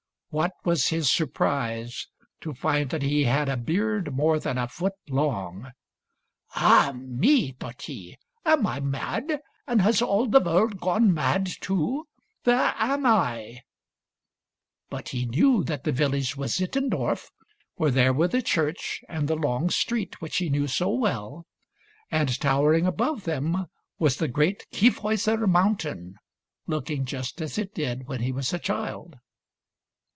What 0.33 0.53
was 0.63 0.87
his 0.87 1.11
surprise 1.11 2.07
to 2.39 2.53
find 2.53 2.89
that 2.91 3.01
he 3.01 3.25
had 3.25 3.49
a 3.49 3.57
beard 3.57 4.15
more 4.15 4.39
than 4.39 4.57
a 4.57 4.69
foot 4.69 4.93
long! 5.09 5.73
"Ah, 6.55 6.93
me!" 6.95 7.51
thought 7.59 7.81
he." 7.81 8.17
Am 8.45 8.65
I 8.65 8.79
mad, 8.79 9.41
and 9.67 9.81
has 9.81 10.01
all 10.01 10.27
the 10.29 10.39
world 10.39 10.79
gone 10.79 11.13
mad 11.13 11.47
too? 11.59 12.07
Where 12.45 12.73
am 12.77 13.05
I?" 13.05 13.63
But 14.89 15.09
he 15.09 15.25
knew 15.25 15.65
that 15.65 15.83
the 15.83 15.91
village 15.91 16.37
was 16.37 16.55
Sittendorf— 16.55 17.29
for 17.77 17.91
there 17.91 18.13
were 18.13 18.29
the 18.29 18.41
church 18.41 19.01
and 19.09 19.27
the 19.27 19.35
long 19.35 19.69
street 19.69 20.21
which 20.21 20.37
he 20.37 20.49
knew 20.49 20.65
so 20.65 20.87
well, 20.91 21.45
and 22.09 22.39
towering 22.39 22.85
above 22.85 23.25
them 23.25 23.65
was 23.99 24.15
the 24.15 24.29
great 24.29 24.65
Kyffhauser 24.71 25.45
Mountain 25.45 26.15
looking 26.67 27.03
just 27.03 27.41
as 27.41 27.57
it 27.57 27.75
did 27.75 28.07
when 28.07 28.21
he 28.21 28.31
was 28.31 28.53
a 28.53 28.59
child. 28.59 29.17